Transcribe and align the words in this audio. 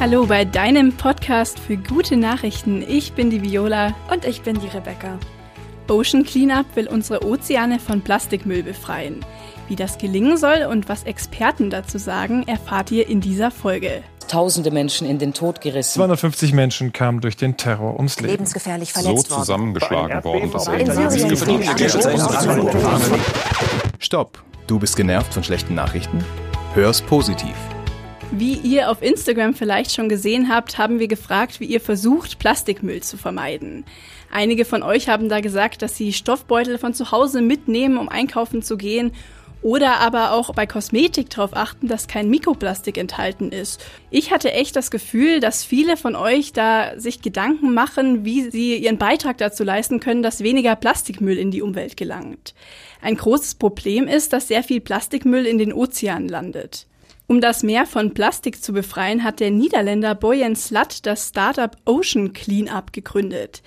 Hallo 0.00 0.26
bei 0.26 0.44
deinem 0.44 0.92
Podcast 0.92 1.58
für 1.58 1.76
gute 1.76 2.16
Nachrichten. 2.16 2.84
Ich 2.86 3.14
bin 3.14 3.30
die 3.30 3.42
Viola. 3.42 3.96
Und 4.12 4.24
ich 4.24 4.42
bin 4.42 4.60
die 4.60 4.68
Rebecca. 4.68 5.18
Ocean 5.88 6.22
Cleanup 6.22 6.66
will 6.76 6.86
unsere 6.86 7.26
Ozeane 7.26 7.80
von 7.80 8.00
Plastikmüll 8.02 8.62
befreien. 8.62 9.24
Wie 9.66 9.74
das 9.74 9.98
gelingen 9.98 10.36
soll 10.36 10.68
und 10.70 10.88
was 10.88 11.02
Experten 11.02 11.68
dazu 11.70 11.98
sagen, 11.98 12.44
erfahrt 12.46 12.92
ihr 12.92 13.08
in 13.08 13.20
dieser 13.20 13.50
Folge. 13.50 14.04
Tausende 14.28 14.70
Menschen 14.70 15.08
in 15.08 15.18
den 15.18 15.34
Tod 15.34 15.60
gerissen. 15.60 15.94
250 15.94 16.52
Menschen 16.52 16.92
kamen 16.92 17.20
durch 17.20 17.36
den 17.36 17.56
Terror 17.56 17.96
ums 17.96 18.20
Leben. 18.20 18.34
Lebensgefährlich 18.34 18.92
verletzt 18.92 19.30
so 19.30 19.38
zusammengeschlagen 19.38 20.22
worden, 20.22 20.52
dass 20.52 20.68
In 20.68 20.92
Syrien 20.92 21.76
Stopp! 23.98 24.44
Du 24.68 24.78
bist 24.78 24.94
genervt 24.94 25.34
von 25.34 25.42
schlechten 25.42 25.74
Nachrichten? 25.74 26.24
Hör's 26.74 27.02
positiv. 27.02 27.56
Wie 28.30 28.54
ihr 28.54 28.90
auf 28.90 29.02
Instagram 29.02 29.54
vielleicht 29.54 29.94
schon 29.94 30.10
gesehen 30.10 30.50
habt, 30.50 30.76
haben 30.76 30.98
wir 30.98 31.08
gefragt, 31.08 31.60
wie 31.60 31.64
ihr 31.64 31.80
versucht, 31.80 32.38
Plastikmüll 32.38 33.02
zu 33.02 33.16
vermeiden. 33.16 33.84
Einige 34.30 34.66
von 34.66 34.82
euch 34.82 35.08
haben 35.08 35.30
da 35.30 35.40
gesagt, 35.40 35.80
dass 35.80 35.96
sie 35.96 36.12
Stoffbeutel 36.12 36.76
von 36.76 36.92
zu 36.92 37.10
Hause 37.10 37.40
mitnehmen, 37.40 37.96
um 37.96 38.10
einkaufen 38.10 38.60
zu 38.62 38.76
gehen 38.76 39.12
oder 39.62 39.98
aber 40.00 40.32
auch 40.32 40.54
bei 40.54 40.66
Kosmetik 40.66 41.30
darauf 41.30 41.56
achten, 41.56 41.88
dass 41.88 42.06
kein 42.06 42.28
Mikroplastik 42.28 42.98
enthalten 42.98 43.50
ist. 43.50 43.84
Ich 44.10 44.30
hatte 44.30 44.52
echt 44.52 44.76
das 44.76 44.90
Gefühl, 44.90 45.40
dass 45.40 45.64
viele 45.64 45.96
von 45.96 46.14
euch 46.14 46.52
da 46.52 46.98
sich 46.98 47.22
Gedanken 47.22 47.72
machen, 47.72 48.26
wie 48.26 48.50
sie 48.50 48.76
ihren 48.76 48.98
Beitrag 48.98 49.38
dazu 49.38 49.64
leisten 49.64 50.00
können, 50.00 50.22
dass 50.22 50.42
weniger 50.42 50.76
Plastikmüll 50.76 51.38
in 51.38 51.50
die 51.50 51.62
Umwelt 51.62 51.96
gelangt. 51.96 52.54
Ein 53.00 53.16
großes 53.16 53.54
Problem 53.54 54.06
ist, 54.06 54.32
dass 54.32 54.48
sehr 54.48 54.62
viel 54.62 54.80
Plastikmüll 54.80 55.46
in 55.46 55.58
den 55.58 55.72
Ozeanen 55.72 56.28
landet. 56.28 56.86
Um 57.30 57.42
das 57.42 57.62
Meer 57.62 57.84
von 57.84 58.14
Plastik 58.14 58.62
zu 58.62 58.72
befreien, 58.72 59.22
hat 59.22 59.40
der 59.40 59.50
Niederländer 59.50 60.14
Boyan 60.14 60.56
Slat 60.56 61.04
das 61.04 61.28
Startup 61.28 61.76
Ocean 61.84 62.32
Cleanup 62.32 62.94
gegründet. 62.94 63.62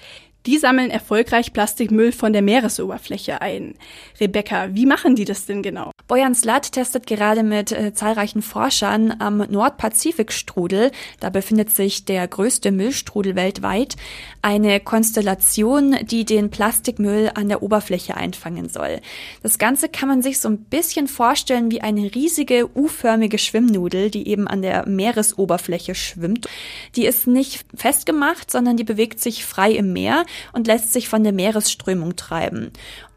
Die 0.47 0.57
sammeln 0.57 0.89
erfolgreich 0.89 1.53
Plastikmüll 1.53 2.11
von 2.11 2.33
der 2.33 2.41
Meeresoberfläche 2.41 3.41
ein. 3.41 3.75
Rebecca, 4.19 4.73
wie 4.73 4.87
machen 4.87 5.15
die 5.15 5.25
das 5.25 5.45
denn 5.45 5.61
genau? 5.61 5.91
Bojan 6.07 6.33
Slat 6.33 6.71
testet 6.71 7.05
gerade 7.05 7.43
mit 7.43 7.71
äh, 7.71 7.93
zahlreichen 7.93 8.41
Forschern 8.41 9.13
am 9.19 9.37
Nordpazifikstrudel, 9.37 10.91
da 11.19 11.29
befindet 11.29 11.69
sich 11.69 12.05
der 12.05 12.27
größte 12.27 12.71
Müllstrudel 12.71 13.35
weltweit, 13.35 13.97
eine 14.41 14.79
Konstellation, 14.79 15.95
die 16.03 16.25
den 16.25 16.49
Plastikmüll 16.49 17.29
an 17.35 17.47
der 17.47 17.61
Oberfläche 17.61 18.17
einfangen 18.17 18.67
soll. 18.67 18.99
Das 19.43 19.59
Ganze 19.59 19.89
kann 19.89 20.09
man 20.09 20.23
sich 20.23 20.39
so 20.39 20.49
ein 20.49 20.57
bisschen 20.57 21.07
vorstellen 21.07 21.69
wie 21.69 21.81
eine 21.81 22.15
riesige 22.15 22.67
U-förmige 22.75 23.37
Schwimmnudel, 23.37 24.09
die 24.09 24.27
eben 24.27 24.47
an 24.47 24.63
der 24.63 24.87
Meeresoberfläche 24.87 25.93
schwimmt. 25.93 26.47
Die 26.95 27.05
ist 27.05 27.27
nicht 27.27 27.63
festgemacht, 27.75 28.49
sondern 28.49 28.75
die 28.75 28.83
bewegt 28.83 29.19
sich 29.19 29.45
frei 29.45 29.71
im 29.71 29.93
Meer 29.93 30.25
und 30.53 30.67
lässt 30.67 30.93
sich 30.93 31.09
von 31.09 31.23
der 31.23 31.33
Meeresströmung 31.33 32.15
treiben. 32.15 32.71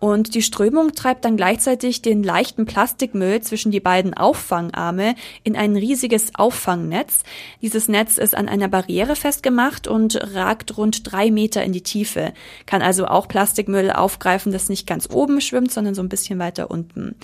Und 0.04 0.34
die 0.34 0.42
Strömung 0.42 0.92
treibt 0.92 1.24
dann 1.24 1.38
gleichzeitig 1.38 2.02
den 2.02 2.22
leichten 2.22 2.66
Plastikmüll 2.66 3.40
zwischen 3.40 3.72
die 3.72 3.80
beiden 3.80 4.12
Auffangarme 4.12 5.14
in 5.44 5.56
ein 5.56 5.76
riesiges 5.76 6.34
Auffangnetz. 6.34 7.22
Dieses 7.62 7.88
Netz 7.88 8.18
ist 8.18 8.36
an 8.36 8.46
einer 8.46 8.68
Barriere 8.68 9.16
festgemacht 9.16 9.88
und 9.88 10.20
ragt 10.34 10.76
rund 10.76 11.10
drei 11.10 11.30
Meter 11.30 11.64
in 11.64 11.72
die 11.72 11.80
Tiefe. 11.80 12.34
Kann 12.66 12.82
also 12.82 13.06
auch 13.06 13.28
Plastikmüll 13.28 13.90
aufgreifen, 13.90 14.52
das 14.52 14.68
nicht 14.68 14.86
ganz 14.86 15.08
oben 15.10 15.40
schwimmt, 15.40 15.72
sondern 15.72 15.94
so 15.94 16.02
ein 16.02 16.10
bisschen 16.10 16.38
weiter 16.38 16.70
unten. 16.70 17.14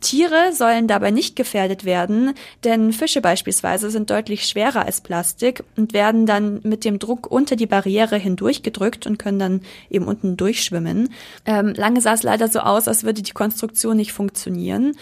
Tiere 0.00 0.52
sollen 0.52 0.86
dabei 0.86 1.10
nicht 1.10 1.34
gefährdet 1.34 1.84
werden, 1.84 2.34
denn 2.62 2.92
Fische 2.92 3.20
beispielsweise 3.20 3.90
sind 3.90 4.08
deutlich 4.08 4.46
schwerer 4.46 4.86
als 4.86 5.00
Plastik 5.00 5.64
und 5.76 5.94
werden 5.94 6.26
dann 6.26 6.60
mit 6.62 6.84
dem 6.84 7.00
Druck 7.00 7.28
unter 7.28 7.56
die 7.56 7.66
Barriere 7.66 8.18
hindurchgedrückt 8.18 9.08
und 9.08 9.18
können 9.18 9.40
dann 9.40 9.60
eben 9.90 10.04
unten 10.04 10.36
durchschwimmen. 10.36 11.12
Ähm, 11.44 11.74
lange 11.74 12.00
saß 12.00 12.19
es 12.20 12.24
leider 12.24 12.48
so 12.48 12.60
aus, 12.60 12.86
als 12.86 13.04
würde 13.04 13.22
die 13.22 13.32
Konstruktion 13.32 13.96
nicht 13.96 14.12
funktionieren. 14.12 14.92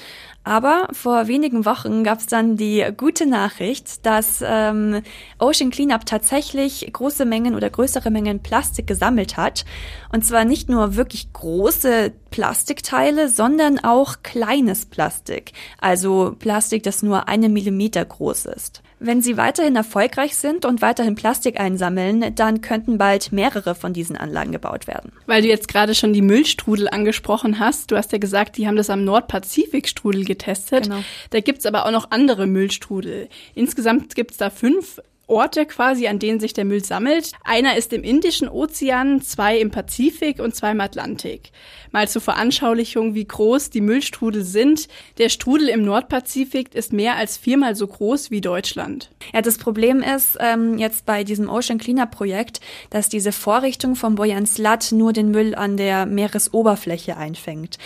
Aber 0.45 0.89
vor 0.93 1.29
wenigen 1.29 1.67
Wochen 1.67 2.05
gab 2.05 2.21
es 2.21 2.27
dann 2.27 2.57
die 2.57 2.87
gute 2.97 3.27
Nachricht, 3.27 4.07
dass 4.07 4.43
ähm, 4.43 5.03
Ocean 5.39 5.71
Cleanup 5.71 6.07
tatsächlich 6.07 6.91
große 6.91 7.27
Mengen 7.27 7.55
oder 7.55 7.69
größere 7.69 8.11
Mengen 8.11 8.41
Plastik 8.41 8.87
gesammelt 8.87 9.37
hat. 9.37 9.67
Und 10.11 10.25
zwar 10.25 10.45
nicht 10.45 10.71
nur 10.71 10.97
wirklich 10.97 11.33
große 11.33 12.13
Plastikteile, 12.31 13.29
sondern 13.29 13.79
auch 13.79 14.23
kleines 14.23 14.87
Plastik. 14.87 15.53
Also 15.79 16.35
Plastik, 16.39 16.83
das 16.83 17.03
nur 17.03 17.29
eine 17.29 17.51
Millimeter 17.51 18.05
groß 18.05 18.47
ist. 18.47 18.83
Wenn 19.01 19.23
sie 19.23 19.37
weiterhin 19.37 19.77
erfolgreich 19.77 20.37
sind 20.37 20.65
und 20.65 20.83
weiterhin 20.83 21.15
Plastik 21.15 21.61
einsammeln, 21.61 22.35
dann 22.35 22.61
könnten 22.61 22.99
bald 22.99 23.31
mehrere 23.33 23.75
von 23.75 23.93
diesen 23.93 24.17
Anlagen 24.17 24.51
gebaut 24.51 24.87
werden. 24.87 25.13
Weil 25.27 25.43
du 25.43 25.49
jetzt 25.49 25.69
gerade 25.69 25.95
schon 25.95 26.13
die 26.13 26.23
Müllstrudel 26.23 26.89
angesprochen 26.89 27.61
hast, 27.61 27.91
du 27.91 27.97
hast 27.97 28.13
ja 28.13 28.19
gesagt, 28.19 28.57
die 28.57 28.67
haben 28.67 28.77
das 28.77 28.91
am 28.91 29.05
Nordpazifikstrudel 29.05 30.25
getestet. 30.25 30.85
Genau. 30.85 31.01
Da 31.31 31.41
gibt's 31.41 31.67
aber 31.67 31.87
auch 31.87 31.93
noch 31.93 32.11
andere 32.11 32.47
Müllstrudel. 32.47 33.29
Insgesamt 33.55 34.15
gibt's 34.17 34.37
da 34.37 34.51
fünf 34.51 35.01
Orte 35.29 35.67
quasi, 35.67 36.09
an 36.09 36.19
denen 36.19 36.41
sich 36.41 36.55
der 36.55 36.65
Müll 36.65 36.85
sammelt. 36.85 37.33
Einer 37.45 37.77
ist 37.77 37.93
im 37.93 38.03
Indischen 38.03 38.49
Ozean, 38.49 39.21
zwei 39.23 39.59
im 39.59 39.71
Pazifik 39.71 40.41
und 40.41 40.55
zwei 40.55 40.73
im 40.73 40.81
Atlantik. 40.81 41.53
Mal 41.93 42.09
zur 42.09 42.23
Veranschaulichung, 42.23 43.15
wie 43.15 43.27
groß 43.27 43.71
die 43.71 43.81
Müllstrudel 43.81 44.43
sind. 44.43 44.89
Der 45.19 45.29
Strudel 45.29 45.69
im 45.69 45.83
Nordpazifik 45.83 46.75
ist 46.75 46.93
mehr 46.93 47.17
als 47.17 47.37
viermal 47.37 47.77
so 47.77 47.87
groß 47.87 48.31
wie 48.31 48.41
Deutschland. 48.41 49.11
Ja, 49.33 49.43
das 49.43 49.59
Problem 49.59 50.03
ist 50.03 50.37
ähm, 50.41 50.79
jetzt 50.79 51.07
bei 51.07 51.25
diesem 51.25 51.49
Ocean 51.49 51.79
Cleanup 51.79 52.11
Projekt, 52.11 52.61
dass 52.91 53.09
diese 53.09 53.33
Vorrichtung 53.33 53.97
vom 53.97 54.15
Boyan 54.15 54.47
Slat 54.47 54.93
nur 54.93 55.13
den 55.13 55.31
Müll 55.31 55.55
an 55.55 55.77
der 55.77 56.07
Meeresoberfläche 56.07 57.17
einfängt. 57.17 57.79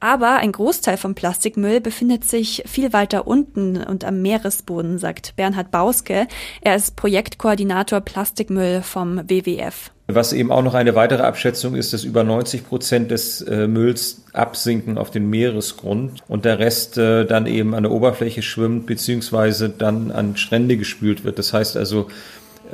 Aber 0.00 0.36
ein 0.36 0.52
Großteil 0.52 0.96
vom 0.96 1.14
Plastikmüll 1.14 1.80
befindet 1.80 2.24
sich 2.24 2.62
viel 2.66 2.92
weiter 2.92 3.26
unten 3.26 3.82
und 3.82 4.04
am 4.04 4.20
Meeresboden, 4.20 4.98
sagt 4.98 5.34
Bernhard 5.36 5.70
Bauske. 5.70 6.26
Er 6.60 6.76
ist 6.76 6.96
Projektkoordinator 6.96 8.00
Plastikmüll 8.00 8.82
vom 8.82 9.28
WWF. 9.28 9.90
Was 10.08 10.32
eben 10.32 10.52
auch 10.52 10.62
noch 10.62 10.74
eine 10.74 10.94
weitere 10.94 11.24
Abschätzung 11.24 11.74
ist, 11.74 11.92
dass 11.92 12.04
über 12.04 12.22
90 12.22 12.68
Prozent 12.68 13.10
des 13.10 13.42
äh, 13.42 13.66
Mülls 13.66 14.22
absinken 14.32 14.98
auf 14.98 15.10
den 15.10 15.28
Meeresgrund 15.28 16.22
und 16.28 16.44
der 16.44 16.60
Rest 16.60 16.96
äh, 16.96 17.24
dann 17.24 17.46
eben 17.46 17.74
an 17.74 17.82
der 17.82 17.90
Oberfläche 17.90 18.42
schwimmt 18.42 18.86
beziehungsweise 18.86 19.68
dann 19.68 20.12
an 20.12 20.36
Strände 20.36 20.76
gespült 20.76 21.24
wird. 21.24 21.40
Das 21.40 21.52
heißt 21.52 21.76
also, 21.76 22.06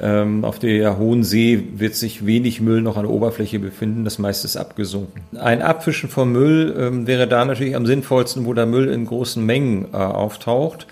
auf 0.01 0.59
der 0.59 0.99
Hohen 0.99 1.23
See 1.23 1.63
wird 1.77 1.95
sich 1.95 2.25
wenig 2.25 2.61
Müll 2.61 2.81
noch 2.81 2.97
an 2.97 3.03
der 3.03 3.13
Oberfläche 3.13 3.59
befinden, 3.59 4.05
das 4.05 4.19
meiste 4.19 4.47
ist 4.47 4.57
abgesunken. 4.57 5.23
Ein 5.39 5.63
Abfischen 5.63 6.09
vom 6.09 6.33
Müll 6.33 6.75
ähm, 6.79 7.07
wäre 7.07 7.29
da 7.29 7.45
natürlich 7.45 7.77
am 7.77 7.87
sinnvollsten, 7.87 8.47
wo 8.47 8.55
der 8.55 8.67
Müll 8.67 8.89
in 8.89 9.05
großen 9.05 9.45
Mengen 9.45 9.89
äh, 9.93 9.97
auftaucht. 9.97 10.87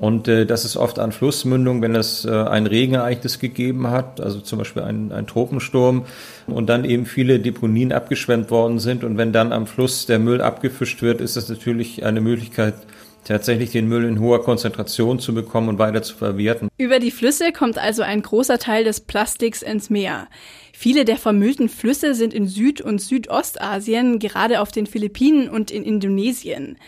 Und 0.00 0.28
äh, 0.28 0.46
das 0.46 0.64
ist 0.64 0.76
oft 0.76 0.98
an 1.00 1.10
Flussmündungen, 1.10 1.82
wenn 1.82 1.96
es 1.96 2.24
äh, 2.24 2.30
ein 2.30 2.66
Regenereignis 2.66 3.40
gegeben 3.40 3.88
hat, 3.90 4.20
also 4.20 4.40
zum 4.40 4.58
Beispiel 4.58 4.82
ein, 4.82 5.10
ein 5.10 5.26
Tropensturm 5.26 6.04
und 6.46 6.68
dann 6.68 6.84
eben 6.84 7.04
viele 7.04 7.40
Deponien 7.40 7.92
abgeschwemmt 7.92 8.50
worden 8.50 8.78
sind. 8.78 9.02
Und 9.02 9.18
wenn 9.18 9.32
dann 9.32 9.52
am 9.52 9.66
Fluss 9.66 10.06
der 10.06 10.20
Müll 10.20 10.40
abgefischt 10.40 11.02
wird, 11.02 11.20
ist 11.20 11.36
das 11.36 11.48
natürlich 11.48 12.04
eine 12.04 12.20
Möglichkeit, 12.20 12.74
tatsächlich 13.28 13.70
den 13.70 13.88
Müll 13.88 14.04
in 14.04 14.20
hoher 14.20 14.42
Konzentration 14.42 15.18
zu 15.18 15.34
bekommen 15.34 15.68
und 15.68 15.78
weiter 15.78 16.02
zu 16.02 16.16
verwerten. 16.16 16.68
Über 16.78 16.98
die 16.98 17.10
Flüsse 17.10 17.52
kommt 17.52 17.78
also 17.78 18.02
ein 18.02 18.22
großer 18.22 18.58
Teil 18.58 18.84
des 18.84 19.00
Plastiks 19.00 19.62
ins 19.62 19.90
Meer. 19.90 20.28
Viele 20.72 21.04
der 21.04 21.16
vermüllten 21.16 21.68
Flüsse 21.68 22.14
sind 22.14 22.32
in 22.32 22.46
Süd- 22.46 22.80
und 22.80 23.00
Südostasien, 23.00 24.18
gerade 24.18 24.60
auf 24.60 24.72
den 24.72 24.86
Philippinen 24.86 25.48
und 25.48 25.70
in 25.70 25.84
Indonesien. 25.84 26.78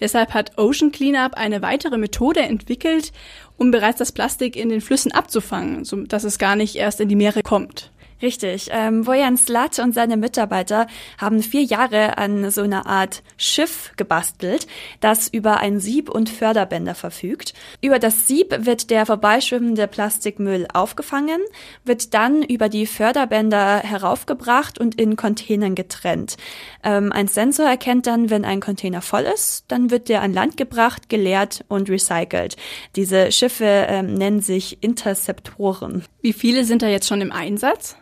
Deshalb 0.00 0.34
hat 0.34 0.56
Ocean 0.56 0.92
Cleanup 0.92 1.34
eine 1.34 1.62
weitere 1.62 1.98
Methode 1.98 2.40
entwickelt, 2.40 3.12
um 3.56 3.72
bereits 3.72 3.98
das 3.98 4.12
Plastik 4.12 4.54
in 4.54 4.68
den 4.68 4.80
Flüssen 4.80 5.10
abzufangen, 5.10 5.84
so 5.84 5.96
dass 5.96 6.22
es 6.22 6.38
gar 6.38 6.54
nicht 6.54 6.76
erst 6.76 7.00
in 7.00 7.08
die 7.08 7.16
Meere 7.16 7.42
kommt. 7.42 7.90
Richtig. 8.20 8.70
Ähm, 8.72 9.04
Bojan 9.04 9.36
Slat 9.36 9.78
und 9.78 9.94
seine 9.94 10.16
Mitarbeiter 10.16 10.88
haben 11.18 11.40
vier 11.40 11.62
Jahre 11.62 12.18
an 12.18 12.50
so 12.50 12.62
einer 12.62 12.86
Art 12.86 13.22
Schiff 13.36 13.92
gebastelt, 13.96 14.66
das 15.00 15.28
über 15.28 15.58
ein 15.58 15.78
Sieb 15.78 16.10
und 16.10 16.28
Förderbänder 16.28 16.96
verfügt. 16.96 17.54
Über 17.80 18.00
das 18.00 18.26
Sieb 18.26 18.66
wird 18.66 18.90
der 18.90 19.06
vorbeischwimmende 19.06 19.86
Plastikmüll 19.86 20.66
aufgefangen, 20.72 21.40
wird 21.84 22.12
dann 22.12 22.42
über 22.42 22.68
die 22.68 22.86
Förderbänder 22.86 23.80
heraufgebracht 23.80 24.80
und 24.80 24.96
in 25.00 25.14
Containern 25.14 25.76
getrennt. 25.76 26.36
Ähm, 26.82 27.12
ein 27.12 27.28
Sensor 27.28 27.66
erkennt 27.66 28.08
dann, 28.08 28.30
wenn 28.30 28.44
ein 28.44 28.60
Container 28.60 29.00
voll 29.00 29.22
ist, 29.32 29.64
dann 29.68 29.90
wird 29.90 30.08
der 30.08 30.22
an 30.22 30.32
Land 30.32 30.56
gebracht, 30.56 31.08
geleert 31.08 31.64
und 31.68 31.88
recycelt. 31.88 32.56
Diese 32.96 33.30
Schiffe 33.30 33.86
ähm, 33.88 34.14
nennen 34.14 34.40
sich 34.40 34.82
Interceptoren. 34.82 36.04
Wie 36.20 36.32
viele 36.32 36.64
sind 36.64 36.82
da 36.82 36.88
jetzt 36.88 37.06
schon 37.06 37.20
im 37.20 37.30
Einsatz? 37.30 37.96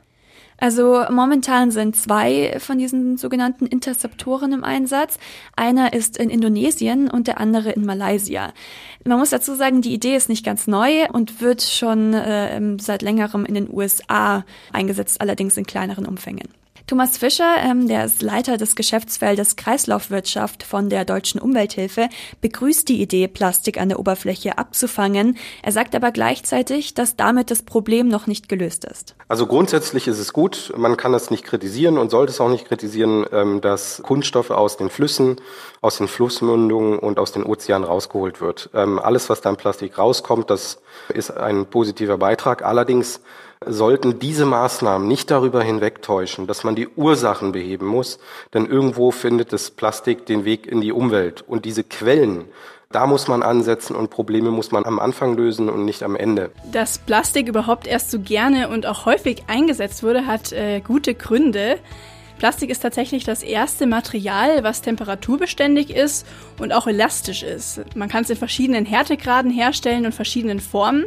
Also 0.59 1.05
momentan 1.11 1.71
sind 1.71 1.97
zwei 1.97 2.57
von 2.59 2.79
diesen 2.79 3.17
sogenannten 3.17 3.67
Interzeptoren 3.67 4.53
im 4.53 4.65
Einsatz. 4.65 5.19
Einer 5.55 5.93
ist 5.93 6.17
in 6.17 6.31
Indonesien 6.31 7.11
und 7.11 7.27
der 7.27 7.41
andere 7.41 7.73
in 7.73 7.85
Malaysia. 7.85 8.53
Man 9.05 9.19
muss 9.19 9.31
dazu 9.31 9.55
sagen, 9.55 9.83
die 9.83 9.93
Idee 9.93 10.17
ist 10.17 10.29
nicht 10.29 10.45
ganz 10.45 10.67
neu 10.67 11.09
und 11.13 11.41
wird 11.41 11.63
schon 11.63 12.15
äh, 12.15 12.61
seit 12.81 13.03
längerem 13.03 13.45
in 13.45 13.55
den 13.55 13.69
USA 13.71 14.45
eingesetzt, 14.73 15.21
allerdings 15.21 15.57
in 15.57 15.67
kleineren 15.67 16.07
Umfängen. 16.07 16.49
Thomas 16.87 17.19
Fischer, 17.19 17.57
ähm, 17.65 17.89
der 17.89 18.05
ist 18.05 18.23
Leiter 18.23 18.59
des 18.59 18.77
Geschäftsfeldes 18.77 19.57
Kreislaufwirtschaft 19.57 20.63
von 20.63 20.89
der 20.89 21.05
Deutschen 21.05 21.41
Umwelthilfe, 21.41 22.09
begrüßt 22.41 22.89
die 22.89 23.03
Idee, 23.03 23.27
Plastik 23.27 23.81
an 23.81 23.89
der 23.89 23.99
Oberfläche 23.99 24.57
abzufangen. 24.57 25.37
Er 25.65 25.73
sagt 25.73 25.97
aber 25.97 26.13
gleichzeitig, 26.13 26.95
dass 26.95 27.17
damit 27.17 27.51
das 27.51 27.65
Problem 27.65 28.07
noch 28.07 28.29
nicht 28.29 28.49
gelöst 28.49 28.85
ist. 28.85 29.17
Also 29.27 29.49
grundsätzlich 29.49 30.07
ist 30.07 30.21
es 30.21 30.33
gut, 30.33 30.73
man 30.77 30.97
kann 30.97 31.11
das 31.11 31.33
nicht 31.33 31.43
kritisieren 31.43 31.99
und 31.99 32.11
sollte 32.11 32.31
es 32.31 32.41
auch 32.41 32.51
nicht 32.51 32.69
kritisieren, 32.69 33.27
ähm, 33.33 33.61
dass 33.61 34.01
Kunststoffe 34.05 34.53
aus 34.53 34.77
den 34.77 34.89
Flüssen, 34.89 35.41
aus 35.81 35.99
den 35.99 36.07
Flussmündungen 36.07 37.01
und 37.01 37.19
aus 37.19 37.33
den 37.33 37.43
Ozeanen 37.43 37.85
rausgeholt 37.85 38.41
wird. 38.41 38.71
Ähm, 38.75 39.01
alles, 39.01 39.29
was 39.29 39.41
da 39.41 39.51
in 39.51 39.57
Plastik 39.57 39.99
rauskommt, 39.99 40.51
das 40.51 40.79
ist 41.09 41.33
ein 41.33 41.67
positiver 41.67 42.17
Beitrag. 42.17 42.65
Allerdings 42.65 43.21
sollten 43.65 44.19
diese 44.19 44.45
Maßnahmen 44.45 45.07
nicht 45.07 45.31
darüber 45.31 45.63
hinwegtäuschen, 45.63 46.47
dass 46.47 46.65
man 46.65 46.77
die 46.77 46.89
Ursachen 46.89 47.53
beheben 47.53 47.87
muss, 47.87 48.19
denn 48.55 48.67
irgendwo 48.67 49.11
findet 49.11 49.53
das 49.53 49.71
Plastik 49.71 50.27
den 50.27 50.45
Weg 50.45 50.67
in 50.67 50.81
die 50.81 50.93
Umwelt. 50.93 51.45
Und 51.47 51.65
diese 51.65 51.85
Quellen, 51.85 52.45
da 52.93 53.07
muss 53.07 53.29
man 53.29 53.43
ansetzen 53.43 53.97
und 53.97 54.11
Probleme 54.11 54.51
muss 54.51 54.73
man 54.73 54.85
am 54.85 54.99
Anfang 54.99 55.37
lösen 55.37 55.69
und 55.69 55.85
nicht 55.85 56.03
am 56.03 56.17
Ende. 56.17 56.51
Dass 56.71 56.99
Plastik 56.99 57.49
überhaupt 57.49 57.87
erst 57.87 58.11
so 58.11 58.21
gerne 58.21 58.69
und 58.69 58.87
auch 58.87 59.07
häufig 59.07 59.45
eingesetzt 59.49 60.03
wurde, 60.03 60.27
hat 60.27 60.53
äh, 60.53 60.81
gute 60.81 61.15
Gründe. 61.15 61.79
Plastik 62.39 62.69
ist 62.69 62.81
tatsächlich 62.81 63.25
das 63.25 63.43
erste 63.43 63.87
Material, 63.87 64.63
was 64.63 64.83
temperaturbeständig 64.83 65.91
ist 65.91 66.27
und 66.59 66.73
auch 66.73 66.87
elastisch 66.87 67.43
ist. 67.43 67.81
Man 67.95 68.11
kann 68.11 68.25
es 68.25 68.31
in 68.31 68.37
verschiedenen 68.37 68.85
Härtegraden 68.85 69.51
herstellen 69.51 70.05
und 70.05 70.15
verschiedenen 70.15 70.61
Formen. 70.61 71.07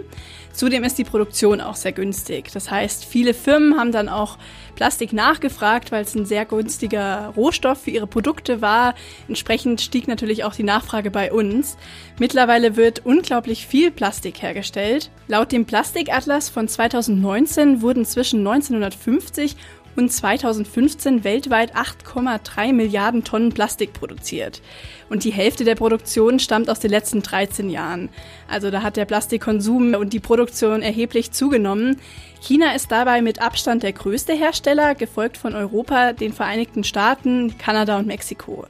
Zudem 0.51 0.83
ist 0.83 0.97
die 0.97 1.03
Produktion 1.03 1.61
auch 1.61 1.75
sehr 1.75 1.91
günstig. 1.91 2.51
Das 2.51 2.71
heißt, 2.71 3.05
viele 3.05 3.33
Firmen 3.33 3.77
haben 3.77 3.91
dann 3.91 4.09
auch 4.09 4.37
Plastik 4.75 5.13
nachgefragt, 5.13 5.91
weil 5.91 6.03
es 6.03 6.15
ein 6.15 6.25
sehr 6.25 6.45
günstiger 6.45 7.33
Rohstoff 7.35 7.83
für 7.83 7.91
ihre 7.91 8.07
Produkte 8.07 8.61
war. 8.61 8.95
Entsprechend 9.27 9.81
stieg 9.81 10.07
natürlich 10.07 10.43
auch 10.43 10.55
die 10.55 10.63
Nachfrage 10.63 11.11
bei 11.11 11.31
uns. 11.31 11.77
Mittlerweile 12.17 12.75
wird 12.75 13.05
unglaublich 13.05 13.67
viel 13.67 13.91
Plastik 13.91 14.41
hergestellt. 14.41 15.11
Laut 15.27 15.51
dem 15.51 15.65
Plastikatlas 15.65 16.49
von 16.49 16.67
2019 16.67 17.81
wurden 17.81 18.03
zwischen 18.05 18.39
1950 18.39 19.55
und 19.99 20.09
2015 20.09 21.25
weltweit 21.25 21.75
8,3 21.75 22.71
Milliarden 22.71 23.25
Tonnen 23.25 23.51
Plastik 23.51 23.91
produziert. 23.91 24.61
Und 25.09 25.25
die 25.25 25.33
Hälfte 25.33 25.65
der 25.65 25.75
Produktion 25.75 26.39
stammt 26.39 26.69
aus 26.69 26.79
den 26.79 26.89
letzten 26.89 27.21
13 27.21 27.69
Jahren. 27.69 28.07
Also 28.47 28.71
da 28.71 28.81
hat 28.81 28.95
der 28.95 29.03
Plastikkonsum 29.03 29.95
und 29.95 30.13
die 30.13 30.21
Produktion 30.21 30.81
erheblich 30.81 31.33
zugenommen. 31.33 31.99
China 32.39 32.73
ist 32.75 32.93
dabei 32.93 33.21
mit 33.21 33.41
Abstand 33.41 33.83
der 33.83 33.91
größte 33.91 34.33
Hersteller, 34.33 34.95
gefolgt 34.95 35.35
von 35.35 35.53
Europa, 35.53 36.13
den 36.13 36.31
Vereinigten 36.31 36.85
Staaten, 36.85 37.57
Kanada 37.57 37.99
und 37.99 38.07
Mexiko. 38.07 38.67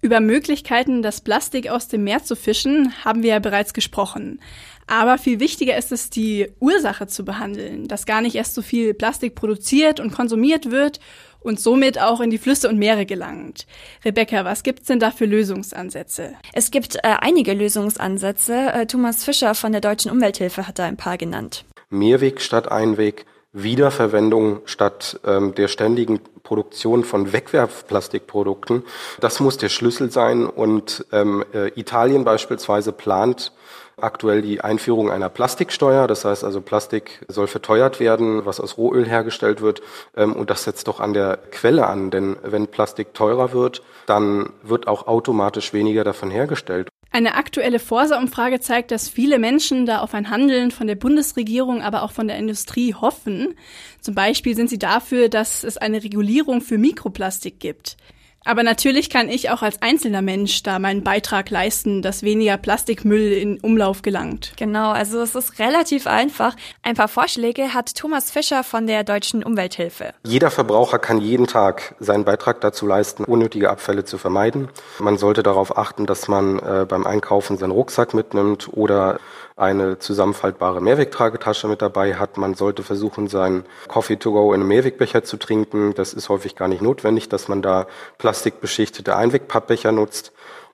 Über 0.00 0.20
Möglichkeiten, 0.20 1.02
das 1.02 1.20
Plastik 1.20 1.68
aus 1.68 1.88
dem 1.88 2.04
Meer 2.04 2.22
zu 2.22 2.36
fischen, 2.36 2.94
haben 3.04 3.22
wir 3.24 3.30
ja 3.30 3.38
bereits 3.40 3.74
gesprochen. 3.74 4.40
Aber 4.86 5.18
viel 5.18 5.40
wichtiger 5.40 5.76
ist 5.76 5.90
es, 5.90 6.08
die 6.08 6.48
Ursache 6.60 7.08
zu 7.08 7.24
behandeln, 7.24 7.88
dass 7.88 8.06
gar 8.06 8.22
nicht 8.22 8.36
erst 8.36 8.54
so 8.54 8.62
viel 8.62 8.94
Plastik 8.94 9.34
produziert 9.34 9.98
und 10.00 10.12
konsumiert 10.12 10.70
wird 10.70 11.00
und 11.40 11.60
somit 11.60 12.00
auch 12.00 12.20
in 12.20 12.30
die 12.30 12.38
Flüsse 12.38 12.68
und 12.68 12.78
Meere 12.78 13.06
gelangt. 13.06 13.66
Rebecca, 14.04 14.44
was 14.44 14.62
gibt's 14.62 14.86
denn 14.86 15.00
da 15.00 15.10
für 15.10 15.26
Lösungsansätze? 15.26 16.34
Es 16.52 16.70
gibt 16.70 16.96
äh, 16.96 17.16
einige 17.20 17.52
Lösungsansätze. 17.52 18.72
Äh, 18.72 18.86
Thomas 18.86 19.24
Fischer 19.24 19.54
von 19.54 19.72
der 19.72 19.80
Deutschen 19.80 20.10
Umwelthilfe 20.10 20.66
hat 20.66 20.78
da 20.78 20.84
ein 20.84 20.96
paar 20.96 21.18
genannt. 21.18 21.64
Mehrweg 21.90 22.40
statt 22.40 22.70
Einweg, 22.70 23.26
Wiederverwendung 23.52 24.60
statt 24.66 25.20
ähm, 25.24 25.54
der 25.54 25.68
ständigen 25.68 26.20
Produktion 26.42 27.04
von 27.04 27.32
Wegwerfplastikprodukten. 27.32 28.84
Das 29.20 29.40
muss 29.40 29.56
der 29.56 29.68
Schlüssel 29.68 30.10
sein. 30.10 30.46
Und 30.46 31.06
ähm, 31.12 31.44
äh, 31.54 31.68
Italien 31.78 32.24
beispielsweise 32.24 32.92
plant 32.92 33.52
aktuell 34.00 34.42
die 34.42 34.60
Einführung 34.60 35.10
einer 35.10 35.28
Plastiksteuer. 35.28 36.06
Das 36.06 36.24
heißt 36.24 36.44
also, 36.44 36.60
Plastik 36.60 37.24
soll 37.28 37.46
verteuert 37.46 38.00
werden, 38.00 38.44
was 38.46 38.60
aus 38.60 38.76
Rohöl 38.76 39.06
hergestellt 39.06 39.60
wird. 39.60 39.82
Ähm, 40.16 40.34
und 40.34 40.50
das 40.50 40.64
setzt 40.64 40.88
doch 40.88 41.00
an 41.00 41.14
der 41.14 41.38
Quelle 41.50 41.86
an. 41.86 42.10
Denn 42.10 42.36
wenn 42.42 42.68
Plastik 42.68 43.14
teurer 43.14 43.52
wird, 43.52 43.82
dann 44.06 44.50
wird 44.62 44.88
auch 44.88 45.06
automatisch 45.06 45.72
weniger 45.72 46.04
davon 46.04 46.30
hergestellt. 46.30 46.87
Eine 47.10 47.36
aktuelle 47.36 47.78
Forsa-Umfrage 47.78 48.60
zeigt, 48.60 48.90
dass 48.90 49.08
viele 49.08 49.38
Menschen 49.38 49.86
da 49.86 50.00
auf 50.00 50.12
ein 50.12 50.28
Handeln 50.28 50.70
von 50.70 50.86
der 50.86 50.94
Bundesregierung, 50.94 51.82
aber 51.82 52.02
auch 52.02 52.12
von 52.12 52.28
der 52.28 52.36
Industrie 52.36 52.94
hoffen. 52.94 53.54
Zum 54.00 54.14
Beispiel 54.14 54.54
sind 54.54 54.68
sie 54.68 54.78
dafür, 54.78 55.30
dass 55.30 55.64
es 55.64 55.78
eine 55.78 56.04
Regulierung 56.04 56.60
für 56.60 56.76
Mikroplastik 56.76 57.60
gibt. 57.60 57.96
Aber 58.44 58.62
natürlich 58.62 59.10
kann 59.10 59.28
ich 59.28 59.50
auch 59.50 59.62
als 59.62 59.82
einzelner 59.82 60.22
Mensch 60.22 60.62
da 60.62 60.78
meinen 60.78 61.04
Beitrag 61.04 61.50
leisten, 61.50 62.02
dass 62.02 62.22
weniger 62.22 62.56
Plastikmüll 62.56 63.32
in 63.32 63.60
Umlauf 63.60 64.02
gelangt. 64.02 64.52
Genau, 64.56 64.90
also 64.90 65.20
es 65.20 65.34
ist 65.34 65.58
relativ 65.58 66.06
einfach. 66.06 66.56
Ein 66.82 66.94
paar 66.94 67.08
Vorschläge 67.08 67.74
hat 67.74 67.94
Thomas 67.94 68.30
Fischer 68.30 68.64
von 68.64 68.86
der 68.86 69.04
Deutschen 69.04 69.42
Umwelthilfe. 69.42 70.14
Jeder 70.24 70.50
Verbraucher 70.50 70.98
kann 70.98 71.20
jeden 71.20 71.46
Tag 71.46 71.94
seinen 72.00 72.24
Beitrag 72.24 72.60
dazu 72.60 72.86
leisten, 72.86 73.24
unnötige 73.24 73.70
Abfälle 73.70 74.04
zu 74.04 74.18
vermeiden. 74.18 74.68
Man 74.98 75.18
sollte 75.18 75.42
darauf 75.42 75.76
achten, 75.76 76.06
dass 76.06 76.28
man 76.28 76.58
äh, 76.58 76.86
beim 76.88 77.06
Einkaufen 77.06 77.58
seinen 77.58 77.72
Rucksack 77.72 78.14
mitnimmt 78.14 78.68
oder 78.72 79.18
eine 79.58 79.98
zusammenfaltbare 79.98 80.80
Mehrwegtragetasche 80.80 81.66
mit 81.66 81.82
dabei 81.82 82.14
hat. 82.14 82.36
Man 82.36 82.54
sollte 82.54 82.84
versuchen, 82.84 83.26
seinen 83.26 83.64
Coffee 83.88 84.16
to 84.16 84.32
go 84.32 84.52
in 84.54 84.60
einem 84.60 84.68
Mehrwegbecher 84.68 85.24
zu 85.24 85.36
trinken. 85.36 85.94
Das 85.94 86.12
ist 86.14 86.28
häufig 86.28 86.54
gar 86.54 86.68
nicht 86.68 86.80
notwendig, 86.80 87.28
dass 87.28 87.48
man 87.48 87.60
da 87.60 87.86
plastikbeschichtete 88.28 89.16
Einwegpappbecher 89.16 89.90
nutzt. 89.90 90.32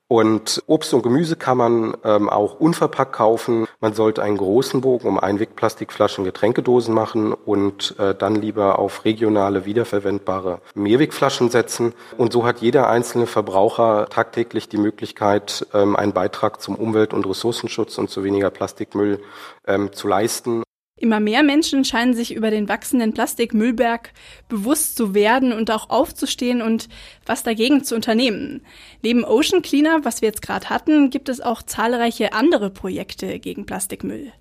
Und 0.08 0.62
Obst 0.66 0.92
und 0.92 1.02
Gemüse 1.02 1.36
kann 1.36 1.56
man 1.56 1.96
ähm, 2.04 2.28
auch 2.28 2.58
unverpackt 2.58 3.12
kaufen. 3.12 3.66
Man 3.80 3.94
sollte 3.94 4.22
einen 4.22 4.36
großen 4.36 4.80
Bogen 4.80 5.06
um 5.06 5.20
Einwegplastikflaschen, 5.20 6.24
Getränkedosen 6.24 6.92
machen 6.92 7.32
und 7.32 7.94
äh, 7.98 8.12
dann 8.12 8.34
lieber 8.34 8.80
auf 8.80 9.04
regionale, 9.04 9.66
wiederverwendbare 9.66 10.60
Mehrwegflaschen 10.74 11.48
setzen. 11.48 11.94
Und 12.18 12.32
so 12.32 12.44
hat 12.44 12.60
jeder 12.60 12.90
einzelne 12.90 13.26
Verbraucher 13.26 14.08
tagtäglich 14.10 14.68
die 14.68 14.76
Möglichkeit, 14.76 15.64
ähm, 15.72 15.94
einen 15.94 16.12
Beitrag 16.12 16.60
zum 16.60 16.74
Umwelt- 16.74 17.14
und 17.14 17.24
Ressourcenschutz 17.24 17.96
und 17.98 18.10
zu 18.10 18.24
weniger 18.24 18.50
Plastikmüll 18.50 19.20
ähm, 19.66 19.92
zu 19.92 20.08
leisten. 20.08 20.64
Immer 21.04 21.20
mehr 21.20 21.42
Menschen 21.42 21.84
scheinen 21.84 22.14
sich 22.14 22.34
über 22.34 22.50
den 22.50 22.66
wachsenden 22.66 23.12
Plastikmüllberg 23.12 24.14
bewusst 24.48 24.96
zu 24.96 25.14
werden 25.14 25.52
und 25.52 25.70
auch 25.70 25.90
aufzustehen 25.90 26.62
und 26.62 26.88
was 27.26 27.42
dagegen 27.42 27.84
zu 27.84 27.94
unternehmen. 27.94 28.62
Neben 29.02 29.22
Ocean 29.22 29.60
Cleaner, 29.60 30.02
was 30.06 30.22
wir 30.22 30.28
jetzt 30.30 30.40
gerade 30.40 30.70
hatten, 30.70 31.10
gibt 31.10 31.28
es 31.28 31.42
auch 31.42 31.62
zahlreiche 31.62 32.32
andere 32.32 32.70
Projekte 32.70 33.38
gegen 33.38 33.66
Plastikmüll. 33.66 34.32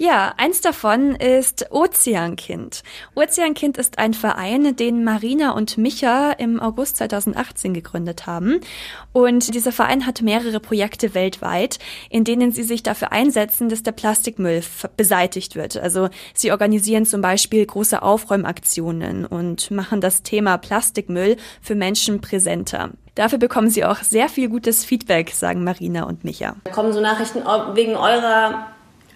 Ja, 0.00 0.32
eins 0.36 0.60
davon 0.60 1.16
ist 1.16 1.72
Ozeankind. 1.72 2.84
Ozeankind 3.16 3.78
ist 3.78 3.98
ein 3.98 4.14
Verein, 4.14 4.76
den 4.76 5.02
Marina 5.02 5.50
und 5.50 5.76
Micha 5.76 6.30
im 6.30 6.60
August 6.60 6.98
2018 6.98 7.74
gegründet 7.74 8.28
haben. 8.28 8.60
Und 9.12 9.52
dieser 9.54 9.72
Verein 9.72 10.06
hat 10.06 10.22
mehrere 10.22 10.60
Projekte 10.60 11.14
weltweit, 11.14 11.80
in 12.10 12.22
denen 12.22 12.52
sie 12.52 12.62
sich 12.62 12.84
dafür 12.84 13.10
einsetzen, 13.10 13.68
dass 13.68 13.82
der 13.82 13.90
Plastikmüll 13.90 14.62
beseitigt 14.96 15.56
wird. 15.56 15.76
Also 15.76 16.10
sie 16.32 16.52
organisieren 16.52 17.04
zum 17.04 17.20
Beispiel 17.20 17.66
große 17.66 18.00
Aufräumaktionen 18.00 19.26
und 19.26 19.72
machen 19.72 20.00
das 20.00 20.22
Thema 20.22 20.58
Plastikmüll 20.58 21.36
für 21.60 21.74
Menschen 21.74 22.20
präsenter. 22.20 22.90
Dafür 23.16 23.38
bekommen 23.38 23.68
sie 23.68 23.84
auch 23.84 23.96
sehr 23.96 24.28
viel 24.28 24.48
gutes 24.48 24.84
Feedback, 24.84 25.30
sagen 25.30 25.64
Marina 25.64 26.04
und 26.04 26.22
Micha. 26.22 26.54
Da 26.62 26.70
kommen 26.70 26.92
so 26.92 27.00
Nachrichten 27.00 27.40
wegen 27.74 27.96
eurer 27.96 28.68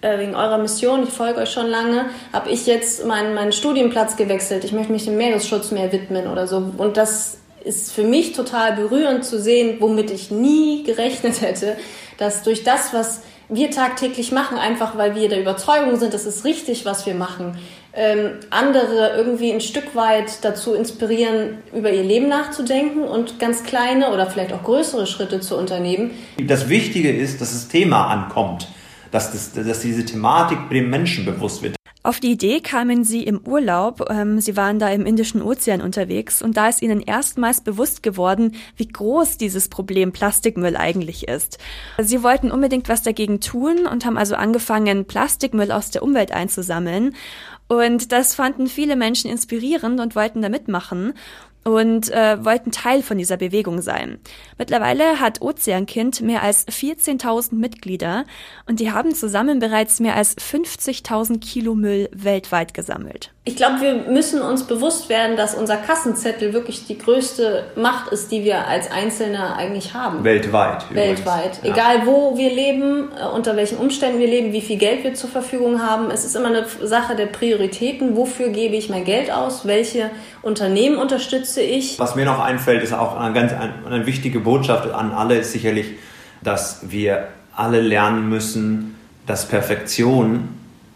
äh, 0.02 0.18
wegen 0.18 0.34
eurer 0.34 0.58
Mission, 0.58 1.04
ich 1.04 1.10
folge 1.10 1.40
euch 1.40 1.50
schon 1.50 1.68
lange, 1.68 2.06
habe 2.32 2.50
ich 2.50 2.66
jetzt 2.66 3.06
meinen, 3.06 3.34
meinen 3.34 3.52
Studienplatz 3.52 4.16
gewechselt. 4.16 4.64
Ich 4.64 4.72
möchte 4.72 4.92
mich 4.92 5.04
dem 5.04 5.16
Meeresschutz 5.16 5.70
mehr 5.70 5.90
widmen 5.92 6.26
oder 6.26 6.46
so. 6.46 6.72
Und 6.76 6.96
das 6.96 7.38
ist 7.64 7.92
für 7.92 8.02
mich 8.02 8.32
total 8.32 8.74
berührend 8.74 9.24
zu 9.24 9.40
sehen, 9.40 9.76
womit 9.78 10.10
ich 10.10 10.30
nie 10.30 10.82
gerechnet 10.82 11.40
hätte, 11.40 11.76
dass 12.18 12.42
durch 12.42 12.64
das, 12.64 12.92
was 12.92 13.22
wir 13.48 13.70
tagtäglich 13.70 14.32
machen, 14.32 14.58
einfach 14.58 14.96
weil 14.96 15.14
wir 15.14 15.28
der 15.28 15.40
Überzeugung 15.40 15.98
sind, 15.98 16.14
das 16.14 16.26
ist 16.26 16.44
richtig, 16.44 16.84
was 16.84 17.06
wir 17.06 17.14
machen, 17.14 17.58
ähm, 17.94 18.40
andere 18.50 19.14
irgendwie 19.16 19.52
ein 19.52 19.60
Stück 19.60 19.94
weit 19.94 20.42
dazu 20.42 20.74
inspirieren, 20.74 21.58
über 21.74 21.92
ihr 21.92 22.02
Leben 22.02 22.28
nachzudenken 22.28 23.02
und 23.02 23.38
ganz 23.38 23.62
kleine 23.64 24.12
oder 24.12 24.26
vielleicht 24.26 24.52
auch 24.52 24.62
größere 24.62 25.06
Schritte 25.06 25.40
zu 25.40 25.58
unternehmen. 25.58 26.12
Das 26.42 26.68
Wichtige 26.68 27.14
ist, 27.14 27.40
dass 27.40 27.52
das 27.52 27.68
Thema 27.68 28.06
ankommt 28.06 28.66
dass, 29.12 29.30
das, 29.30 29.52
dass 29.52 29.80
diese 29.80 30.04
Thematik 30.04 30.58
dem 30.70 30.90
Menschen 30.90 31.24
bewusst 31.24 31.62
wird. 31.62 31.76
Auf 32.04 32.18
die 32.18 32.32
Idee 32.32 32.60
kamen 32.60 33.04
sie 33.04 33.22
im 33.22 33.46
Urlaub. 33.46 34.10
Ähm, 34.10 34.40
sie 34.40 34.56
waren 34.56 34.80
da 34.80 34.88
im 34.88 35.06
Indischen 35.06 35.40
Ozean 35.40 35.80
unterwegs 35.80 36.42
und 36.42 36.56
da 36.56 36.68
ist 36.68 36.82
ihnen 36.82 37.00
erstmals 37.00 37.60
bewusst 37.60 38.02
geworden, 38.02 38.56
wie 38.76 38.88
groß 38.88 39.36
dieses 39.36 39.68
Problem 39.68 40.10
Plastikmüll 40.10 40.76
eigentlich 40.76 41.28
ist. 41.28 41.58
Sie 41.98 42.24
wollten 42.24 42.50
unbedingt 42.50 42.88
was 42.88 43.02
dagegen 43.02 43.40
tun 43.40 43.86
und 43.86 44.04
haben 44.04 44.18
also 44.18 44.34
angefangen, 44.34 45.04
Plastikmüll 45.04 45.70
aus 45.70 45.90
der 45.90 46.02
Umwelt 46.02 46.32
einzusammeln. 46.32 47.14
Und 47.68 48.10
das 48.10 48.34
fanden 48.34 48.66
viele 48.66 48.96
Menschen 48.96 49.30
inspirierend 49.30 50.00
und 50.00 50.16
wollten 50.16 50.42
da 50.42 50.48
mitmachen 50.48 51.14
und 51.64 52.10
äh, 52.10 52.44
wollten 52.44 52.72
Teil 52.72 53.02
von 53.02 53.18
dieser 53.18 53.36
Bewegung 53.36 53.82
sein. 53.82 54.18
Mittlerweile 54.58 55.20
hat 55.20 55.40
Ozeankind 55.40 56.20
mehr 56.20 56.42
als 56.42 56.66
14.000 56.66 57.54
Mitglieder 57.54 58.24
und 58.66 58.80
die 58.80 58.90
haben 58.90 59.14
zusammen 59.14 59.58
bereits 59.58 60.00
mehr 60.00 60.16
als 60.16 60.36
50.000 60.36 61.40
Kilo 61.40 61.74
Müll 61.74 62.08
weltweit 62.12 62.74
gesammelt. 62.74 63.30
Ich 63.44 63.56
glaube, 63.56 63.80
wir 63.80 63.94
müssen 63.94 64.40
uns 64.40 64.62
bewusst 64.68 65.08
werden, 65.08 65.36
dass 65.36 65.56
unser 65.56 65.76
Kassenzettel 65.76 66.52
wirklich 66.52 66.86
die 66.86 66.96
größte 66.96 67.64
Macht 67.74 68.12
ist, 68.12 68.30
die 68.30 68.44
wir 68.44 68.68
als 68.68 68.88
Einzelne 68.88 69.56
eigentlich 69.56 69.94
haben. 69.94 70.22
Weltweit. 70.22 70.84
Übrigens. 70.90 71.18
Weltweit. 71.18 71.60
Ja. 71.64 71.72
Egal 71.72 72.06
wo 72.06 72.38
wir 72.38 72.50
leben, 72.52 73.08
äh, 73.20 73.26
unter 73.26 73.56
welchen 73.56 73.78
Umständen 73.78 74.20
wir 74.20 74.28
leben, 74.28 74.52
wie 74.52 74.60
viel 74.60 74.78
Geld 74.78 75.02
wir 75.02 75.14
zur 75.14 75.28
Verfügung 75.28 75.82
haben. 75.82 76.12
Es 76.12 76.24
ist 76.24 76.36
immer 76.36 76.48
eine 76.48 76.66
Sache 76.84 77.16
der 77.16 77.26
Prioritäten. 77.26 78.16
Wofür 78.16 78.50
gebe 78.50 78.76
ich 78.76 78.88
mein 78.88 79.04
Geld 79.04 79.32
aus? 79.32 79.66
Welche 79.66 80.12
Unternehmen 80.42 80.98
unterstütze 81.52 81.62
ich? 81.62 81.98
Was 81.98 82.14
mir 82.14 82.24
noch 82.24 82.40
einfällt, 82.40 82.82
ist 82.82 82.92
auch 82.92 83.18
eine 83.18 83.34
ganz 83.34 83.52
eine 83.52 84.06
wichtige 84.06 84.40
Botschaft 84.40 84.90
an 84.90 85.12
alle, 85.12 85.36
ist 85.36 85.52
sicherlich, 85.52 85.86
dass 86.42 86.90
wir 86.90 87.28
alle 87.54 87.80
lernen 87.80 88.28
müssen, 88.28 88.96
dass 89.26 89.46
Perfektion 89.46 90.48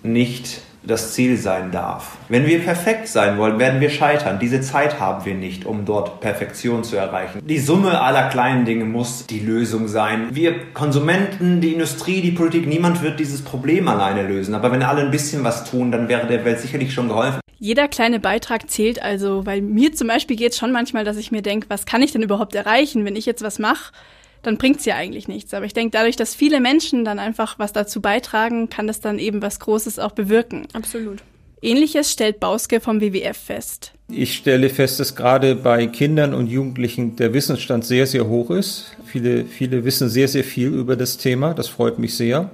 nicht 0.02 0.62
das 0.82 1.14
Ziel 1.14 1.36
sein 1.36 1.72
darf. 1.72 2.16
Wenn 2.28 2.46
wir 2.46 2.60
perfekt 2.60 3.08
sein 3.08 3.38
wollen, 3.38 3.58
werden 3.58 3.80
wir 3.80 3.90
scheitern. 3.90 4.38
Diese 4.38 4.60
Zeit 4.60 5.00
haben 5.00 5.24
wir 5.24 5.34
nicht, 5.34 5.66
um 5.66 5.84
dort 5.84 6.20
Perfektion 6.20 6.84
zu 6.84 6.94
erreichen. 6.94 7.40
Die 7.44 7.58
Summe 7.58 8.00
aller 8.00 8.28
kleinen 8.28 8.64
Dinge 8.64 8.84
muss 8.84 9.26
die 9.26 9.40
Lösung 9.40 9.88
sein. 9.88 10.28
Wir 10.30 10.72
Konsumenten, 10.74 11.60
die 11.60 11.72
Industrie, 11.72 12.20
die 12.20 12.30
Politik, 12.30 12.68
niemand 12.68 13.02
wird 13.02 13.18
dieses 13.18 13.42
Problem 13.42 13.88
alleine 13.88 14.28
lösen. 14.28 14.54
Aber 14.54 14.70
wenn 14.70 14.84
alle 14.84 15.02
ein 15.02 15.10
bisschen 15.10 15.42
was 15.42 15.68
tun, 15.68 15.90
dann 15.90 16.08
wäre 16.08 16.28
der 16.28 16.44
Welt 16.44 16.60
sicherlich 16.60 16.94
schon 16.94 17.08
geholfen. 17.08 17.40
Jeder 17.58 17.88
kleine 17.88 18.20
Beitrag 18.20 18.70
zählt 18.70 19.02
also, 19.02 19.46
weil 19.46 19.62
mir 19.62 19.94
zum 19.94 20.08
Beispiel 20.08 20.36
geht 20.36 20.52
es 20.52 20.58
schon 20.58 20.72
manchmal, 20.72 21.04
dass 21.04 21.16
ich 21.16 21.32
mir 21.32 21.42
denke, 21.42 21.70
was 21.70 21.86
kann 21.86 22.02
ich 22.02 22.12
denn 22.12 22.22
überhaupt 22.22 22.54
erreichen, 22.54 23.04
wenn 23.04 23.16
ich 23.16 23.26
jetzt 23.26 23.42
was 23.42 23.58
mache? 23.58 23.92
dann 24.46 24.58
bringt's 24.58 24.84
ja 24.84 24.94
eigentlich 24.94 25.28
nichts. 25.28 25.52
Aber 25.54 25.66
ich 25.66 25.74
denke, 25.74 25.90
dadurch, 25.90 26.16
dass 26.16 26.34
viele 26.34 26.60
Menschen 26.60 27.04
dann 27.04 27.18
einfach 27.18 27.58
was 27.58 27.72
dazu 27.72 28.00
beitragen, 28.00 28.70
kann 28.70 28.86
das 28.86 29.00
dann 29.00 29.18
eben 29.18 29.42
was 29.42 29.60
Großes 29.60 29.98
auch 29.98 30.12
bewirken. 30.12 30.68
Absolut. 30.72 31.22
Ähnliches 31.62 32.12
stellt 32.12 32.38
Bauske 32.38 32.80
vom 32.80 33.00
WWF 33.00 33.36
fest. 33.36 33.92
Ich 34.08 34.36
stelle 34.36 34.68
fest, 34.68 35.00
dass 35.00 35.16
gerade 35.16 35.56
bei 35.56 35.86
Kindern 35.86 36.32
und 36.32 36.46
Jugendlichen 36.46 37.16
der 37.16 37.32
Wissensstand 37.34 37.84
sehr, 37.84 38.06
sehr 38.06 38.28
hoch 38.28 38.50
ist. 38.50 38.96
Viele, 39.04 39.46
viele 39.46 39.84
wissen 39.84 40.08
sehr, 40.08 40.28
sehr 40.28 40.44
viel 40.44 40.68
über 40.68 40.94
das 40.94 41.16
Thema. 41.16 41.54
Das 41.54 41.66
freut 41.66 41.98
mich 41.98 42.16
sehr. 42.16 42.50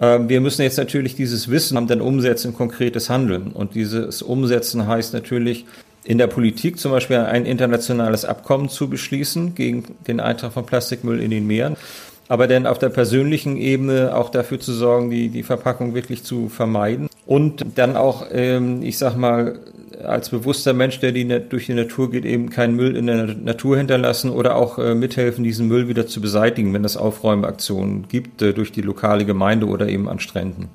Ähm, 0.00 0.28
wir 0.28 0.40
müssen 0.40 0.62
jetzt 0.62 0.78
natürlich 0.78 1.14
dieses 1.16 1.50
Wissen 1.50 1.86
dann 1.86 2.00
umsetzen 2.00 2.54
konkretes 2.54 3.10
Handeln. 3.10 3.48
Und 3.48 3.74
dieses 3.74 4.22
Umsetzen 4.22 4.86
heißt 4.86 5.12
natürlich, 5.12 5.64
in 6.04 6.18
der 6.18 6.26
Politik 6.26 6.78
zum 6.78 6.92
Beispiel 6.92 7.18
ein 7.18 7.44
internationales 7.44 8.24
Abkommen 8.24 8.68
zu 8.68 8.88
beschließen 8.88 9.54
gegen 9.54 9.96
den 10.06 10.20
Eintrag 10.20 10.52
von 10.52 10.64
Plastikmüll 10.64 11.20
in 11.20 11.30
den 11.30 11.46
Meeren. 11.46 11.76
Aber 12.28 12.46
dann 12.46 12.66
auf 12.66 12.78
der 12.78 12.90
persönlichen 12.90 13.56
Ebene 13.56 14.14
auch 14.14 14.30
dafür 14.30 14.60
zu 14.60 14.72
sorgen, 14.72 15.10
die, 15.10 15.28
die 15.28 15.42
Verpackung 15.42 15.94
wirklich 15.94 16.24
zu 16.24 16.48
vermeiden. 16.48 17.08
Und 17.26 17.64
dann 17.74 17.96
auch, 17.96 18.26
ähm, 18.32 18.82
ich 18.82 18.98
sag 18.98 19.16
mal, 19.16 19.58
als 20.04 20.30
bewusster 20.30 20.72
Mensch, 20.72 21.00
der 21.00 21.12
die, 21.12 21.26
durch 21.48 21.66
die 21.66 21.74
Natur 21.74 22.10
geht, 22.10 22.24
eben 22.24 22.50
keinen 22.50 22.74
Müll 22.76 22.96
in 22.96 23.06
der 23.06 23.34
Natur 23.34 23.76
hinterlassen 23.76 24.30
oder 24.30 24.56
auch 24.56 24.78
äh, 24.78 24.94
mithelfen, 24.94 25.44
diesen 25.44 25.68
Müll 25.68 25.88
wieder 25.88 26.06
zu 26.06 26.20
beseitigen, 26.20 26.72
wenn 26.74 26.84
es 26.84 26.96
Aufräumaktionen 26.96 28.08
gibt, 28.08 28.42
äh, 28.42 28.52
durch 28.52 28.72
die 28.72 28.82
lokale 28.82 29.24
Gemeinde 29.24 29.66
oder 29.66 29.88
eben 29.88 30.08
an 30.08 30.20
Stränden. 30.20 30.68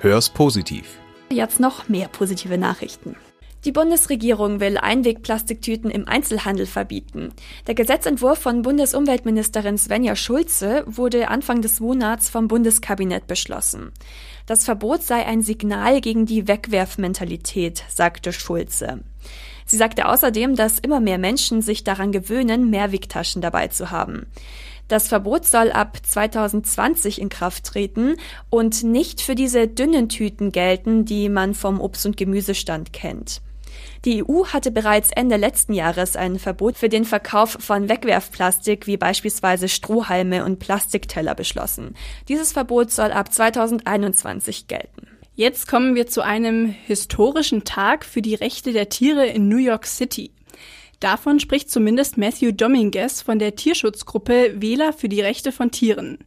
Hör's 0.00 0.28
positiv. 0.28 0.98
Jetzt 1.30 1.60
noch 1.60 1.88
mehr 1.88 2.08
positive 2.08 2.58
Nachrichten. 2.58 3.16
Die 3.64 3.72
Bundesregierung 3.72 4.60
will 4.60 4.76
Einwegplastiktüten 4.76 5.90
im 5.90 6.06
Einzelhandel 6.06 6.66
verbieten. 6.66 7.32
Der 7.66 7.74
Gesetzentwurf 7.74 8.38
von 8.38 8.60
Bundesumweltministerin 8.60 9.78
Svenja 9.78 10.16
Schulze 10.16 10.84
wurde 10.86 11.28
Anfang 11.28 11.62
des 11.62 11.80
Monats 11.80 12.28
vom 12.28 12.46
Bundeskabinett 12.46 13.26
beschlossen. 13.26 13.92
Das 14.44 14.66
Verbot 14.66 15.02
sei 15.02 15.24
ein 15.24 15.40
Signal 15.40 16.02
gegen 16.02 16.26
die 16.26 16.46
Wegwerfmentalität, 16.46 17.84
sagte 17.88 18.34
Schulze. 18.34 19.00
Sie 19.64 19.78
sagte 19.78 20.08
außerdem, 20.08 20.56
dass 20.56 20.78
immer 20.78 21.00
mehr 21.00 21.16
Menschen 21.16 21.62
sich 21.62 21.84
daran 21.84 22.12
gewöhnen, 22.12 22.68
Mehrwegtaschen 22.68 23.40
dabei 23.40 23.68
zu 23.68 23.90
haben. 23.90 24.26
Das 24.88 25.08
Verbot 25.08 25.46
soll 25.46 25.72
ab 25.72 25.96
2020 26.02 27.18
in 27.18 27.30
Kraft 27.30 27.64
treten 27.64 28.16
und 28.50 28.84
nicht 28.84 29.22
für 29.22 29.34
diese 29.34 29.66
dünnen 29.68 30.10
Tüten 30.10 30.52
gelten, 30.52 31.06
die 31.06 31.30
man 31.30 31.54
vom 31.54 31.80
Obst- 31.80 32.04
und 32.04 32.18
Gemüsestand 32.18 32.92
kennt. 32.92 33.40
Die 34.04 34.22
EU 34.22 34.46
hatte 34.46 34.70
bereits 34.70 35.10
Ende 35.12 35.36
letzten 35.36 35.72
Jahres 35.72 36.14
ein 36.14 36.38
Verbot 36.38 36.76
für 36.76 36.90
den 36.90 37.06
Verkauf 37.06 37.56
von 37.58 37.88
Wegwerfplastik 37.88 38.86
wie 38.86 38.98
beispielsweise 38.98 39.68
Strohhalme 39.68 40.44
und 40.44 40.58
Plastikteller 40.58 41.34
beschlossen. 41.34 41.94
Dieses 42.28 42.52
Verbot 42.52 42.90
soll 42.90 43.12
ab 43.12 43.32
2021 43.32 44.68
gelten. 44.68 45.08
Jetzt 45.36 45.66
kommen 45.66 45.94
wir 45.94 46.06
zu 46.06 46.22
einem 46.22 46.66
historischen 46.66 47.64
Tag 47.64 48.04
für 48.04 48.20
die 48.20 48.34
Rechte 48.34 48.72
der 48.72 48.90
Tiere 48.90 49.26
in 49.26 49.48
New 49.48 49.56
York 49.56 49.86
City. 49.86 50.30
Davon 51.00 51.40
spricht 51.40 51.70
zumindest 51.70 52.18
Matthew 52.18 52.52
Dominguez 52.52 53.22
von 53.22 53.38
der 53.38 53.56
Tierschutzgruppe 53.56 54.60
Wähler 54.60 54.92
für 54.92 55.08
die 55.08 55.20
Rechte 55.22 55.50
von 55.50 55.70
Tieren. 55.70 56.18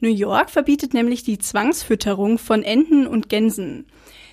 New 0.00 0.12
York 0.12 0.50
verbietet 0.50 0.94
nämlich 0.94 1.22
die 1.22 1.38
Zwangsfütterung 1.38 2.38
von 2.38 2.62
Enten 2.62 3.06
und 3.06 3.28
Gänsen. 3.28 3.86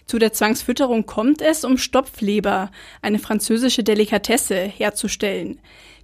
Zu 0.05 0.19
der 0.19 0.33
Zwangsfütterung 0.33 1.05
kommt 1.05 1.41
es, 1.41 1.63
um 1.63 1.77
Stopfleber, 1.77 2.71
eine 3.01 3.19
französische 3.19 3.83
Delikatesse, 3.83 4.55
herzustellen. 4.55 5.59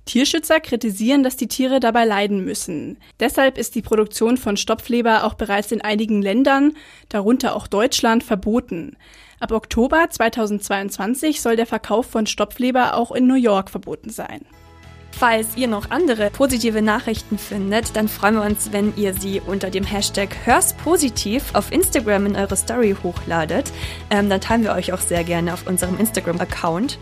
Tierschützer 0.06 0.60
kritisieren, 0.60 1.22
dass 1.22 1.36
die 1.36 1.48
Tiere 1.48 1.79
dabei 1.79 2.06
leiden 2.06 2.44
müssen. 2.44 2.98
Deshalb 3.20 3.58
ist 3.58 3.75
die 3.75 3.84
Produktion 3.84 4.38
von 4.38 4.58
Stopfleber 4.58 5.24
auch 5.24 5.36
bereits 5.36 5.72
in 5.72 5.82
einigen 5.82 6.22
Ländern, 6.22 6.75
darunter 7.10 7.56
auch 7.56 7.68
Deutschland, 7.68 8.24
verboten. 8.24 8.98
Ab 9.39 9.51
Oktober 9.51 10.08
2022 10.10 11.41
soll 11.41 11.56
der 11.56 11.68
Verkauf 11.68 12.08
von 12.08 12.25
Stopfleber 12.25 12.96
auch 12.96 13.12
in 13.12 13.27
New 13.27 13.36
York 13.36 13.70
verboten 13.70 14.10
sein. 14.10 14.46
Falls 15.12 15.58
ihr 15.58 15.68
noch 15.68 15.89
andere 15.89 16.30
positive 16.30 16.82
Nachrichten 16.82 17.38
findet, 17.38 17.96
dann 17.96 18.08
freuen 18.08 18.36
wir 18.36 18.44
uns, 18.44 18.72
wenn 18.72 18.96
ihr 18.96 19.13
sie 19.13 19.42
unter 19.46 19.70
dem 19.70 19.84
Hashtag 19.84 20.30
HörsPositiv 20.46 21.54
auf 21.54 21.72
Instagram 21.72 22.28
in 22.28 22.36
eure 22.36 22.56
Story 22.56 22.96
hochladet. 23.04 23.72
Ähm, 24.10 24.30
dann 24.30 24.39
teilen 24.39 24.63
wir 24.63 24.74
euch 24.74 24.94
auch 24.94 25.01
sehr 25.01 25.24
gerne 25.24 25.54
auf 25.54 25.68
unserem 25.68 26.00
Instagram-Account. 26.00 26.98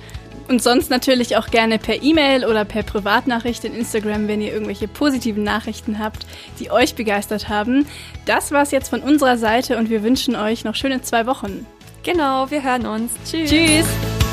Und 0.47 0.63
sonst 0.63 0.89
natürlich 0.89 1.35
auch 1.35 1.47
gerne 1.47 1.77
per 1.77 2.01
E-Mail 2.01 2.45
oder 2.45 2.63
per 2.63 2.83
Privatnachricht 2.83 3.65
in 3.65 3.75
Instagram, 3.75 4.27
wenn 4.27 4.41
ihr 4.41 4.53
irgendwelche 4.53 4.87
positiven 4.87 5.43
Nachrichten 5.43 5.99
habt, 5.99 6.25
die 6.59 6.71
euch 6.71 6.95
begeistert 6.95 7.49
haben. 7.49 7.85
Das 8.25 8.51
war's 8.51 8.71
jetzt 8.71 8.89
von 8.89 9.01
unserer 9.01 9.37
Seite 9.37 9.77
und 9.77 9.89
wir 9.89 10.03
wünschen 10.03 10.35
euch 10.35 10.63
noch 10.63 10.75
schöne 10.75 11.01
zwei 11.01 11.25
Wochen. 11.25 11.65
Genau, 12.03 12.49
wir 12.49 12.63
hören 12.63 12.85
uns. 12.85 13.11
Tschüss. 13.29 13.49
Tschüss. 13.49 14.26